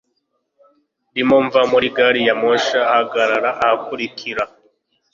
[1.09, 4.43] Ndimo mva muri gari ya moshi ahagarara ahakurikira.